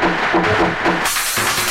Gracias. 0.00 1.65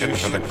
się 0.00 0.08
przede 0.08 0.47